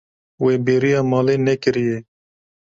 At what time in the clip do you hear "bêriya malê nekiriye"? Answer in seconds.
0.65-1.97